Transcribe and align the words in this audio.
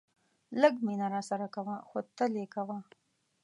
لږ 0.61 0.73
مینه 0.85 1.07
راسره 1.13 1.47
کوه 1.55 1.75
خو 1.87 1.97
تل 2.17 2.33
یې 2.41 2.45
کوه. 2.53 2.77